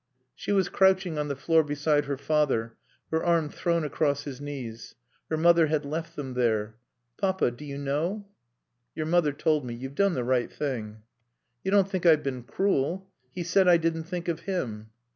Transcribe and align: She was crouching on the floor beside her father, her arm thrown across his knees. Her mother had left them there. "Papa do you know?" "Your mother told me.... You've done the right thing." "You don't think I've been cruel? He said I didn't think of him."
She 0.33 0.51
was 0.51 0.67
crouching 0.67 1.19
on 1.19 1.27
the 1.27 1.35
floor 1.35 1.63
beside 1.63 2.05
her 2.05 2.17
father, 2.17 2.75
her 3.11 3.23
arm 3.23 3.49
thrown 3.49 3.83
across 3.83 4.23
his 4.23 4.41
knees. 4.41 4.95
Her 5.29 5.37
mother 5.37 5.67
had 5.67 5.85
left 5.85 6.15
them 6.15 6.33
there. 6.33 6.75
"Papa 7.17 7.51
do 7.51 7.63
you 7.63 7.77
know?" 7.77 8.25
"Your 8.95 9.05
mother 9.05 9.31
told 9.31 9.63
me.... 9.63 9.75
You've 9.75 9.93
done 9.93 10.15
the 10.15 10.23
right 10.23 10.51
thing." 10.51 11.03
"You 11.63 11.69
don't 11.69 11.87
think 11.87 12.07
I've 12.07 12.23
been 12.23 12.41
cruel? 12.41 13.11
He 13.31 13.43
said 13.43 13.67
I 13.67 13.77
didn't 13.77 14.05
think 14.05 14.27
of 14.27 14.39
him." 14.39 14.89